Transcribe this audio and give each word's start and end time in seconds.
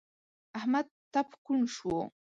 احمد 0.57 0.85
ټپ 1.11 1.29
کوڼ 1.45 1.59
شو. 1.75 1.95